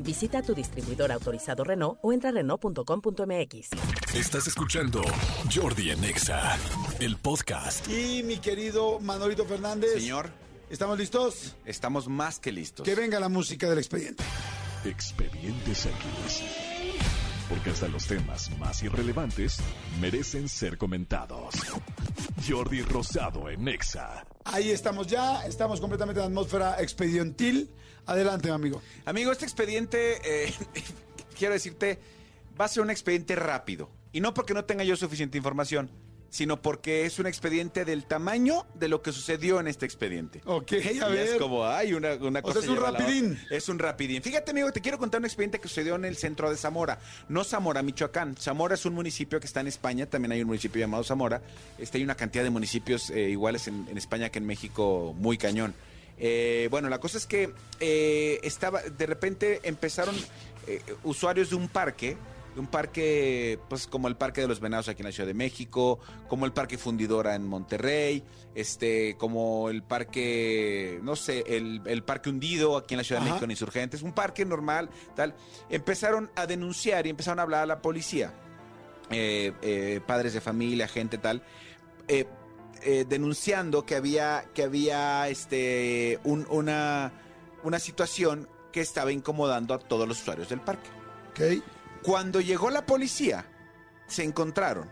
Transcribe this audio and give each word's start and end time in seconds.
Visita 0.00 0.42
tu 0.42 0.54
distribuidor 0.54 1.12
autorizado 1.12 1.64
Renault 1.64 1.98
o 2.02 2.12
entra 2.12 2.30
a 2.30 2.32
Renault.com.mx. 2.32 3.70
Estás 4.14 4.46
escuchando 4.46 5.02
Jordi 5.54 5.90
en 5.90 6.04
Exa, 6.04 6.56
el 7.00 7.16
podcast. 7.16 7.88
Y 7.88 8.22
mi 8.22 8.38
querido 8.38 8.98
Manolito 9.00 9.44
Fernández. 9.44 9.94
Señor, 9.94 10.30
¿Estamos 10.70 10.98
listos? 10.98 11.56
estamos 11.66 12.08
más 12.08 12.38
que 12.38 12.50
listos. 12.52 12.84
Que 12.84 12.94
venga 12.94 13.20
la 13.20 13.28
música 13.28 13.68
del 13.68 13.78
expediente. 13.78 14.24
Expedientes 14.84 15.86
X. 15.86 16.42
Porque 17.48 17.70
hasta 17.70 17.88
los 17.88 18.06
temas 18.06 18.50
más 18.58 18.82
irrelevantes 18.82 19.58
merecen 20.00 20.48
ser 20.48 20.78
comentados. 20.78 21.54
Jordi 22.48 22.80
Rosado 22.82 23.50
en 23.50 23.68
Exa. 23.68 24.24
Ahí 24.44 24.70
estamos 24.70 25.06
ya, 25.06 25.46
estamos 25.46 25.80
completamente 25.80 26.20
en 26.20 26.24
la 26.24 26.28
atmósfera 26.28 26.80
expedientil. 26.80 27.70
Adelante, 28.06 28.48
mi 28.48 28.54
amigo. 28.54 28.82
Amigo, 29.04 29.30
este 29.30 29.44
expediente, 29.44 30.20
eh, 30.24 30.54
quiero 31.38 31.54
decirte, 31.54 32.00
va 32.60 32.64
a 32.64 32.68
ser 32.68 32.82
un 32.82 32.90
expediente 32.90 33.36
rápido. 33.36 33.88
Y 34.12 34.20
no 34.20 34.34
porque 34.34 34.54
no 34.54 34.64
tenga 34.64 34.84
yo 34.84 34.96
suficiente 34.96 35.38
información, 35.38 35.90
sino 36.32 36.62
porque 36.62 37.04
es 37.04 37.18
un 37.18 37.26
expediente 37.26 37.84
del 37.84 38.04
tamaño 38.06 38.64
de 38.72 38.88
lo 38.88 39.02
que 39.02 39.12
sucedió 39.12 39.60
en 39.60 39.68
este 39.68 39.84
expediente. 39.84 40.40
Ok, 40.46 40.72
a 40.72 40.76
Y 40.90 40.98
ver. 40.98 41.28
Es 41.28 41.34
como, 41.34 41.66
hay 41.66 41.92
una, 41.92 42.14
una 42.14 42.38
O 42.38 42.42
cosa. 42.42 42.54
sea, 42.54 42.62
es 42.62 42.68
un 42.68 42.82
rapidín. 42.82 43.38
Es 43.50 43.68
un 43.68 43.78
rapidín. 43.78 44.22
Fíjate, 44.22 44.50
amigo, 44.52 44.72
te 44.72 44.80
quiero 44.80 44.96
contar 44.96 45.20
un 45.20 45.26
expediente 45.26 45.60
que 45.60 45.68
sucedió 45.68 45.94
en 45.96 46.06
el 46.06 46.16
centro 46.16 46.48
de 46.48 46.56
Zamora. 46.56 46.98
No 47.28 47.44
Zamora, 47.44 47.82
Michoacán. 47.82 48.34
Zamora 48.38 48.76
es 48.76 48.86
un 48.86 48.94
municipio 48.94 49.38
que 49.40 49.46
está 49.46 49.60
en 49.60 49.66
España. 49.66 50.06
También 50.06 50.32
hay 50.32 50.40
un 50.40 50.46
municipio 50.46 50.80
llamado 50.80 51.04
Zamora. 51.04 51.42
Este, 51.78 51.98
hay 51.98 52.04
una 52.04 52.14
cantidad 52.14 52.42
de 52.44 52.50
municipios 52.50 53.10
eh, 53.10 53.28
iguales 53.28 53.68
en, 53.68 53.86
en 53.90 53.98
España 53.98 54.30
que 54.30 54.38
en 54.38 54.46
México, 54.46 55.14
muy 55.18 55.36
cañón. 55.36 55.74
Eh, 56.18 56.68
bueno, 56.70 56.88
la 56.88 56.98
cosa 56.98 57.18
es 57.18 57.26
que 57.26 57.52
eh, 57.80 58.38
estaba, 58.42 58.80
de 58.80 59.06
repente 59.06 59.60
empezaron 59.64 60.14
eh, 60.66 60.80
usuarios 61.04 61.50
de 61.50 61.56
un 61.56 61.68
parque, 61.68 62.16
un 62.56 62.66
parque, 62.66 63.58
pues 63.68 63.86
como 63.86 64.08
el 64.08 64.16
Parque 64.16 64.40
de 64.42 64.48
los 64.48 64.60
Venados 64.60 64.88
aquí 64.88 65.00
en 65.02 65.06
la 65.06 65.12
Ciudad 65.12 65.26
de 65.26 65.34
México, 65.34 65.98
como 66.28 66.44
el 66.46 66.52
Parque 66.52 66.76
Fundidora 66.78 67.34
en 67.34 67.46
Monterrey, 67.46 68.22
este, 68.54 69.16
como 69.16 69.70
el 69.70 69.82
parque, 69.82 70.98
no 71.02 71.16
sé, 71.16 71.44
el, 71.46 71.80
el 71.86 72.02
Parque 72.04 72.28
Hundido 72.30 72.76
aquí 72.76 72.94
en 72.94 72.98
la 72.98 73.04
Ciudad 73.04 73.20
de. 73.22 73.28
México 73.28 73.44
en 73.44 73.50
Insurgentes, 73.52 74.02
un 74.02 74.12
parque 74.12 74.44
normal, 74.44 74.90
tal. 75.16 75.34
Empezaron 75.70 76.30
a 76.36 76.46
denunciar 76.46 77.06
y 77.06 77.10
empezaron 77.10 77.38
a 77.38 77.42
hablar 77.42 77.62
a 77.62 77.66
la 77.66 77.80
policía, 77.82 78.32
eh, 79.10 79.52
eh, 79.62 80.00
padres 80.06 80.34
de 80.34 80.40
familia, 80.40 80.88
gente 80.88 81.18
tal. 81.18 81.42
eh, 82.08 82.26
eh, 82.84 83.04
denunciando 83.08 83.86
que 83.86 83.94
había 83.94 84.44
que 84.54 84.64
había 84.64 85.28
este 85.28 86.18
un- 86.24 86.46
una 86.50 87.12
una 87.62 87.78
situación 87.78 88.48
que 88.72 88.80
estaba 88.80 89.12
incomodando 89.12 89.72
a 89.72 89.78
todos 89.78 90.08
los 90.08 90.20
usuarios 90.20 90.48
del 90.48 90.60
parque. 90.62 90.90
Ok. 91.30 91.62
Cuando 92.02 92.40
llegó 92.40 92.70
la 92.70 92.84
policía, 92.86 93.46
se 94.06 94.24
encontraron 94.24 94.88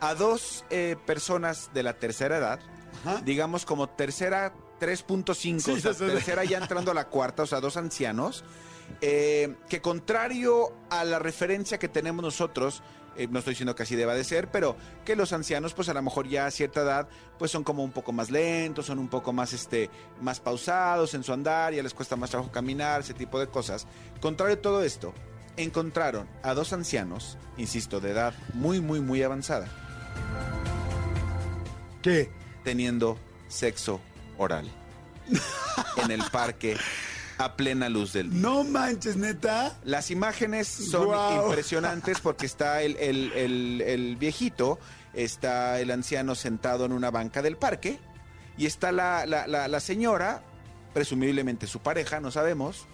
a 0.00 0.14
dos 0.14 0.64
eh, 0.70 0.96
personas 1.06 1.70
de 1.72 1.82
la 1.82 1.94
tercera 1.98 2.36
edad, 2.38 2.60
Ajá. 3.04 3.20
digamos 3.24 3.64
como 3.64 3.88
tercera 3.88 4.52
3.5, 4.80 5.34
Sí, 5.60 5.70
o 5.70 5.80
sea, 5.80 5.94
sí, 5.94 6.04
sí. 6.04 6.06
tercera 6.10 6.44
ya 6.44 6.58
entrando 6.58 6.90
a 6.90 6.94
la 6.94 7.08
cuarta, 7.08 7.44
o 7.44 7.46
sea, 7.46 7.60
dos 7.60 7.76
ancianos, 7.76 8.44
eh, 9.00 9.54
que 9.68 9.80
contrario 9.80 10.72
a 10.90 11.04
la 11.04 11.18
referencia 11.20 11.78
que 11.78 11.88
tenemos 11.88 12.22
nosotros, 12.24 12.82
eh, 13.16 13.28
no 13.30 13.38
estoy 13.38 13.52
diciendo 13.52 13.74
que 13.76 13.84
así 13.84 13.94
deba 13.94 14.14
de 14.14 14.24
ser, 14.24 14.50
pero 14.50 14.76
que 15.04 15.14
los 15.14 15.32
ancianos, 15.32 15.72
pues 15.74 15.88
a 15.88 15.94
lo 15.94 16.02
mejor 16.02 16.26
ya 16.28 16.46
a 16.46 16.50
cierta 16.50 16.80
edad, 16.80 17.08
pues 17.38 17.50
son 17.50 17.62
como 17.62 17.84
un 17.84 17.92
poco 17.92 18.12
más 18.12 18.30
lentos, 18.30 18.86
son 18.86 18.98
un 18.98 19.08
poco 19.08 19.32
más, 19.32 19.52
este, 19.52 19.88
más 20.20 20.40
pausados 20.40 21.14
en 21.14 21.22
su 21.22 21.32
andar, 21.32 21.72
ya 21.74 21.82
les 21.82 21.94
cuesta 21.94 22.16
más 22.16 22.30
trabajo 22.30 22.50
caminar, 22.50 23.02
ese 23.02 23.14
tipo 23.14 23.38
de 23.38 23.46
cosas. 23.48 23.86
Contrario 24.20 24.56
a 24.56 24.60
todo 24.62 24.82
esto, 24.82 25.14
encontraron 25.56 26.26
a 26.42 26.54
dos 26.54 26.72
ancianos, 26.72 27.36
insisto, 27.56 28.00
de 28.00 28.10
edad 28.12 28.34
muy, 28.54 28.80
muy, 28.80 29.00
muy 29.00 29.22
avanzada, 29.22 29.68
¿Qué? 32.02 32.30
teniendo 32.64 33.18
sexo 33.48 34.00
oral 34.38 34.70
en 36.02 36.10
el 36.10 36.22
parque 36.32 36.76
a 37.38 37.56
plena 37.56 37.88
luz 37.88 38.12
del 38.12 38.30
día. 38.30 38.40
No 38.40 38.62
manches, 38.64 39.16
neta. 39.16 39.76
Las 39.84 40.10
imágenes 40.10 40.68
son 40.68 41.08
impresionantes 41.44 42.20
porque 42.20 42.46
está 42.46 42.82
el, 42.82 42.96
el- 42.96 43.32
el- 43.32 43.80
el 43.82 44.16
viejito, 44.16 44.78
está 45.12 45.80
el 45.80 45.90
anciano 45.90 46.34
sentado 46.34 46.84
en 46.84 46.92
una 46.92 47.10
banca 47.10 47.42
del 47.42 47.56
parque 47.56 47.98
y 48.56 48.66
está 48.66 48.92
la, 48.92 49.26
la- 49.26 49.46
la- 49.46 49.66
la 49.68 49.80
señora, 49.80 50.42
presumiblemente 50.94 51.66
su 51.66 51.80
pareja, 51.80 52.20
no 52.20 52.30
sabemos, 52.30 52.86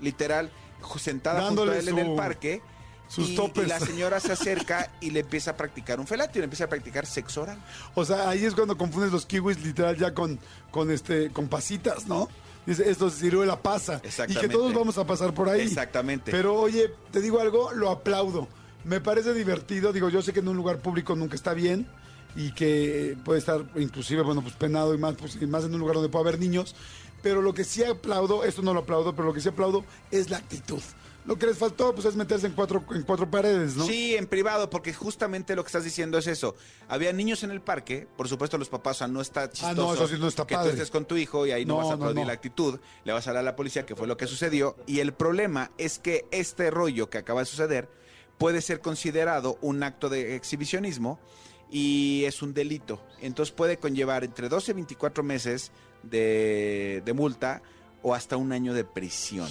literal, 0.00 0.52
sentada 0.98 1.40
Dándole 1.42 1.72
junto 1.72 1.86
a 1.86 1.90
él 1.92 1.98
en 1.98 2.04
su- 2.06 2.10
el 2.12 2.16
parque. 2.16 2.62
sus 3.08 3.28
y, 3.28 3.32
y 3.32 3.36
topes. 3.36 3.68
la 3.68 3.78
señora 3.80 4.18
se 4.20 4.32
acerca 4.32 4.90
y 5.00 5.10
le 5.10 5.20
empieza 5.20 5.52
a 5.52 5.56
practicar 5.56 6.00
un 6.00 6.06
felatio, 6.06 6.40
le 6.40 6.44
empieza 6.44 6.64
a 6.64 6.68
practicar 6.68 7.06
sexo 7.06 7.42
oral. 7.42 7.58
O 7.94 8.04
sea, 8.04 8.28
ahí 8.28 8.44
es 8.44 8.54
cuando 8.54 8.76
confundes 8.76 9.12
los 9.12 9.26
kiwis 9.26 9.60
literal 9.64 9.96
ya 9.96 10.12
con, 10.14 10.38
con 10.70 10.90
este, 10.90 11.30
con 11.30 11.48
pasitas, 11.48 12.06
¿no? 12.06 12.28
Dice, 12.66 12.90
esto 12.90 13.06
es 13.06 13.14
ciruela 13.20 13.62
pasa. 13.62 14.00
Y 14.02 14.08
Exactamente. 14.08 14.48
que 14.48 14.52
todos 14.52 14.74
vamos 14.74 14.98
a 14.98 15.06
pasar 15.06 15.32
por 15.32 15.48
ahí. 15.48 15.60
Exactamente. 15.60 16.32
Pero 16.32 16.54
oye, 16.56 16.90
te 17.12 17.20
digo 17.20 17.38
algo, 17.40 17.70
lo 17.72 17.90
aplaudo. 17.90 18.48
Me 18.82 19.00
parece 19.00 19.32
divertido. 19.34 19.92
Digo, 19.92 20.08
yo 20.08 20.20
sé 20.20 20.32
que 20.32 20.40
en 20.40 20.48
un 20.48 20.56
lugar 20.56 20.78
público 20.78 21.14
nunca 21.14 21.36
está 21.36 21.54
bien 21.54 21.86
y 22.34 22.50
que 22.52 23.16
puede 23.24 23.38
estar 23.38 23.64
inclusive, 23.76 24.22
bueno, 24.22 24.42
pues 24.42 24.54
penado 24.54 24.94
y 24.94 24.98
más, 24.98 25.14
pues, 25.14 25.38
y 25.40 25.46
más 25.46 25.62
en 25.64 25.74
un 25.74 25.78
lugar 25.80 25.94
donde 25.94 26.08
puede 26.08 26.24
haber 26.28 26.40
niños. 26.40 26.74
Pero 27.26 27.42
lo 27.42 27.52
que 27.52 27.64
sí 27.64 27.82
aplaudo, 27.82 28.44
esto 28.44 28.62
no 28.62 28.72
lo 28.72 28.78
aplaudo, 28.80 29.12
pero 29.12 29.26
lo 29.26 29.34
que 29.34 29.40
sí 29.40 29.48
aplaudo 29.48 29.84
es 30.12 30.30
la 30.30 30.36
actitud. 30.36 30.80
Lo 31.24 31.36
que 31.36 31.46
les 31.46 31.58
faltó, 31.58 31.92
pues, 31.92 32.06
es 32.06 32.14
meterse 32.14 32.46
en 32.46 32.52
cuatro, 32.52 32.84
en 32.92 33.02
cuatro 33.02 33.28
paredes, 33.28 33.74
¿no? 33.74 33.84
Sí, 33.84 34.14
en 34.14 34.28
privado, 34.28 34.70
porque 34.70 34.94
justamente 34.94 35.56
lo 35.56 35.64
que 35.64 35.66
estás 35.66 35.82
diciendo 35.82 36.18
es 36.18 36.28
eso. 36.28 36.54
Había 36.86 37.12
niños 37.12 37.42
en 37.42 37.50
el 37.50 37.60
parque, 37.60 38.06
por 38.16 38.28
supuesto 38.28 38.58
los 38.58 38.68
papás, 38.68 38.98
o 38.98 38.98
sea, 38.98 39.08
no 39.08 39.20
está 39.20 39.50
chistoso 39.50 39.72
Ah, 39.72 39.74
no, 39.74 39.92
eso 39.94 40.06
sí 40.06 40.14
no 40.20 40.28
está 40.28 40.46
que 40.46 40.54
padre. 40.54 40.68
tú 40.70 40.74
estés 40.76 40.92
con 40.92 41.04
tu 41.04 41.16
hijo 41.16 41.44
y 41.48 41.50
ahí 41.50 41.64
no, 41.66 41.74
No, 41.74 41.78
vas 41.82 41.90
a 41.90 41.94
aplaudir 41.94 42.20
no. 42.20 42.26
la 42.28 42.32
actitud, 42.34 42.78
le 43.02 43.12
vas 43.12 43.26
a 43.26 43.30
hablar 43.30 43.40
a 43.40 43.44
la 43.44 43.56
policía 43.56 43.84
que 43.84 43.96
fue 43.96 44.06
lo 44.06 44.16
que 44.16 44.28
sucedió. 44.28 44.76
Y 44.86 45.00
el 45.00 45.12
problema 45.14 45.72
es 45.78 45.98
que 45.98 46.26
este 46.30 46.70
rollo 46.70 47.10
que 47.10 47.18
acaba 47.18 47.40
de 47.40 47.46
suceder 47.46 47.88
puede 48.38 48.60
ser 48.60 48.78
considerado 48.80 49.58
un 49.62 49.82
acto 49.82 50.08
de 50.08 50.36
exhibicionismo 50.36 51.18
y 51.70 52.24
es 52.24 52.42
un 52.42 52.54
delito. 52.54 53.00
Entonces 53.20 53.52
puede 53.54 53.78
conllevar 53.78 54.24
entre 54.24 54.48
12 54.48 54.70
y 54.70 54.74
24 54.74 55.22
meses 55.24 55.72
de, 56.02 57.02
de 57.04 57.12
multa 57.12 57.62
o 58.02 58.14
hasta 58.14 58.36
un 58.36 58.52
año 58.52 58.72
de 58.74 58.84
prisión. 58.84 59.48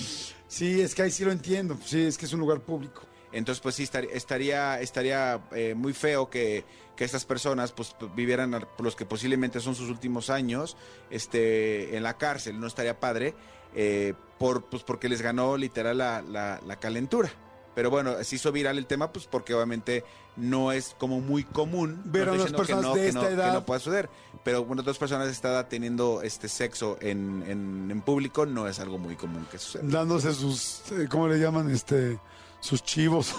Sí, 0.48 0.80
es 0.82 0.96
que 0.96 1.02
ahí 1.02 1.12
sí 1.12 1.26
lo 1.26 1.32
entiendo. 1.32 1.78
Sí, 1.84 2.02
es 2.04 2.18
que 2.18 2.26
es 2.26 2.34
un 2.34 2.40
lugar 2.40 2.62
público. 2.62 3.02
Entonces, 3.32 3.62
pues 3.62 3.76
sí, 3.76 3.84
estar- 3.84 4.08
estaría, 4.14 4.80
estaría 4.80 5.42
eh, 5.52 5.74
muy 5.76 5.92
feo 5.92 6.30
que, 6.30 6.64
que 6.96 7.04
estas 7.04 7.26
personas 7.26 7.74
pues 7.74 7.94
vivieran 8.16 8.66
los 8.80 8.96
que 8.96 9.06
posiblemente 9.06 9.60
son 9.60 9.76
sus 9.76 9.90
últimos 9.90 10.30
años 10.30 10.78
este, 11.10 11.98
en 11.98 12.04
la 12.04 12.18
cárcel. 12.18 12.58
No 12.60 12.68
estaría 12.68 12.98
padre 13.00 13.34
eh, 13.76 14.14
por, 14.40 14.66
pues 14.70 14.84
porque 14.84 15.10
les 15.10 15.22
ganó 15.22 15.58
literal 15.58 15.98
la, 15.98 16.22
la- 16.22 16.62
la 16.66 16.80
calentura. 16.80 17.30
Pero 17.76 17.90
bueno, 17.90 18.24
se 18.24 18.38
hizo 18.38 18.52
viral 18.54 18.78
el 18.78 18.86
tema 18.88 19.12
pues 19.12 19.28
porque 19.28 19.54
obviamente 19.54 20.04
no 20.38 20.72
es 20.72 20.96
como 20.98 21.20
muy 21.20 21.44
común. 21.44 22.02
No 22.06 22.12
Ver 22.12 22.30
a 22.30 22.32
diciendo 22.32 22.58
personas 22.58 22.84
que 22.86 22.88
no, 22.90 22.96
de 22.96 23.06
que 23.08 23.12
no- 23.14 23.20
esta 23.20 23.30
que 23.30 23.36
edad. 23.36 23.54
no 23.54 23.66
pueda 23.66 23.80
suceder. 23.80 24.10
Pero 24.44 24.64
bueno, 24.66 24.82
dos 24.82 24.98
personas 24.98 25.28
de 25.28 25.34
esta 25.34 25.50
edad 25.50 25.68
teniendo 25.68 26.22
este 26.22 26.48
sexo 26.48 26.98
en, 27.02 27.44
en, 27.48 27.90
en 27.92 28.02
público 28.02 28.46
no 28.46 28.68
es 28.68 28.80
algo 28.80 28.98
muy 28.98 29.16
común 29.16 29.46
que 29.52 29.58
suceda. 29.58 29.84
dándose 29.86 30.34
sus, 30.34 30.82
eh, 30.92 31.08
¿cómo 31.10 31.28
le 31.28 31.38
llaman? 31.40 31.70
Este, 31.70 32.20
sus 32.62 32.82
chivos. 32.84 33.34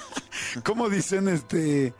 ¿Cómo 0.64 0.88
dicen? 0.88 1.28
Este, 1.28 1.94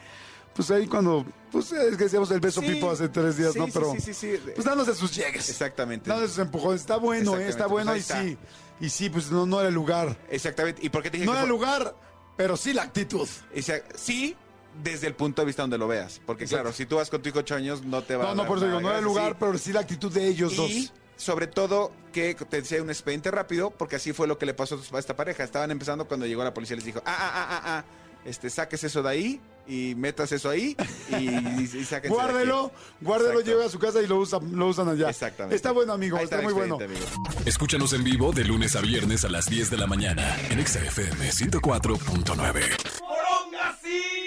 pues 0.55 0.71
ahí 0.71 0.87
cuando, 0.87 1.25
pues 1.53 1.73
es 1.73 1.97
que 1.97 2.05
decíamos 2.05 2.31
el 2.31 2.41
beso 2.41 2.61
Sí, 2.61 2.67
pipo 2.69 2.91
hace 2.91 3.09
tres 3.09 3.37
días, 3.37 3.53
sí, 3.53 3.59
¿no? 3.59 3.67
Pero, 3.73 3.93
sí, 3.93 4.01
sí, 4.01 4.15
sí. 4.15 4.35
pues 4.55 4.65
dándose 4.65 4.95
sus 4.95 5.15
llegues. 5.15 5.49
Exactamente. 5.49 6.09
Dándose 6.11 6.31
sus 6.35 6.39
empujones. 6.41 6.81
Está 6.81 6.97
bueno, 6.97 7.37
eh, 7.37 7.49
está 7.49 7.65
Exactamente, 7.67 7.73
bueno 7.73 7.97
y 7.97 8.01
pues 8.03 8.19
sí. 8.31 8.39
Y 8.81 8.89
sí, 8.89 9.11
pues 9.11 9.31
no, 9.31 9.45
no 9.47 9.61
era 9.61 9.69
el 9.69 9.75
lugar. 9.75 10.17
Exactamente. 10.31 10.81
¿Y 10.85 10.89
por 10.89 11.03
qué 11.03 11.11
te 11.11 11.19
dije 11.19 11.27
No 11.27 11.33
que 11.33 11.39
era 11.39 11.43
el 11.47 11.51
fue- 11.51 11.59
lugar, 11.59 11.95
pero 12.37 12.57
sí 12.57 12.73
la 12.73 12.83
actitud. 12.83 13.29
Sea, 13.61 13.83
sí, 13.95 14.35
desde 14.83 15.07
el 15.07 15.15
punto 15.15 15.43
de 15.43 15.47
vista 15.47 15.63
donde 15.63 15.77
lo 15.79 15.87
veas. 15.87 16.21
Porque 16.25 16.45
Exacto. 16.45 16.63
claro, 16.65 16.77
si 16.77 16.87
tú 16.87 16.97
vas 16.97 17.11
con 17.11 17.21
tu 17.23 17.29
hijo 17.29 17.41
ocho 17.41 17.55
años, 17.55 17.83
no 17.85 18.03
te 18.03 18.17
va 18.17 18.25
No, 18.25 18.31
a 18.31 18.35
no, 18.35 18.43
dar 18.43 18.49
por 18.49 18.57
eso 18.59 18.67
digo, 18.67 18.81
no 18.81 18.89
era 18.89 18.99
el 18.99 19.05
gracias, 19.05 19.23
lugar, 19.23 19.33
sí. 19.33 19.37
pero 19.41 19.59
sí 19.59 19.73
la 19.73 19.81
actitud 19.81 20.13
de 20.13 20.27
ellos 20.27 20.53
Y 20.55 20.57
dos. 20.57 20.93
sobre 21.17 21.47
todo 21.47 21.93
que 22.13 22.35
te 22.35 22.63
decía 22.63 22.83
un 22.83 22.89
expediente 22.89 23.31
rápido, 23.31 23.71
porque 23.71 23.97
así 23.97 24.13
fue 24.13 24.27
lo 24.27 24.39
que 24.39 24.47
le 24.47 24.55
pasó 24.55 24.81
a 24.93 24.99
esta 24.99 25.15
pareja. 25.15 25.45
Estaban 25.45 25.71
empezando 25.71 26.07
cuando 26.09 26.25
llegó 26.27 26.43
la 26.43 26.55
policía 26.55 26.75
y 26.75 26.79
les 26.79 26.87
dijo, 26.87 27.03
ah, 27.05 27.15
ah, 27.19 27.31
ah, 27.35 27.49
ah, 27.51 27.63
ah, 27.79 27.85
este, 28.25 28.49
saques 28.49 28.83
eso 28.85 29.03
de 29.03 29.09
ahí, 29.11 29.41
y 29.67 29.95
metas 29.97 30.33
eso 30.33 30.49
ahí 30.51 30.77
y, 31.11 31.15
y, 31.15 31.63
y 31.63 31.67
sáquense 31.67 31.91
de 31.91 31.97
aquí. 31.97 32.09
Guárdelo, 32.09 32.73
guárdelo, 33.01 33.31
Exacto. 33.41 33.51
lleve 33.51 33.65
a 33.65 33.69
su 33.69 33.79
casa 33.79 34.03
y 34.03 34.07
lo, 34.07 34.19
usa, 34.19 34.39
lo 34.53 34.67
usan 34.69 34.89
allá. 34.89 35.11
Exactamente. 35.11 35.57
Está 35.57 35.73
bueno, 35.73 35.93
amigo, 35.93 36.17
Ahí 36.17 36.25
está, 36.25 36.41
muy 36.43 36.53
bueno. 36.53 36.77
amigo. 36.77 37.01
Escúchanos 37.47 37.93
en 37.93 38.05
vivo 38.05 38.33
de 38.33 38.45
lunes 38.45 38.77
a 38.77 38.81
viernes 38.81 39.25
a 39.25 39.29
las 39.29 39.47
10 39.47 39.71
de 39.71 39.77
la 39.77 39.87
mañana 39.87 40.37
en 40.51 40.59
Exa 40.61 40.81
FM 40.81 41.31
104.9. 41.31 42.99
¡Poronga, 42.99 43.79
sí! 43.83 44.20